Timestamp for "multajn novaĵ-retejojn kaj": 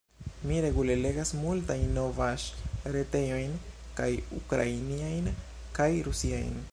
1.41-4.09